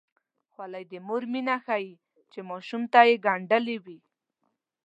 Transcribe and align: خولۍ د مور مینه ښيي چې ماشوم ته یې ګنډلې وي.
خولۍ 0.51 0.83
د 0.91 0.93
مور 1.07 1.23
مینه 1.31 1.55
ښيي 1.65 1.93
چې 2.31 2.39
ماشوم 2.49 2.83
ته 2.93 2.99
یې 3.07 3.15
ګنډلې 3.25 3.77
وي. 3.85 3.99